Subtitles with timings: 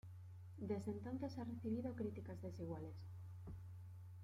[0.57, 2.95] Desde entonces ha recibido críticas desiguales.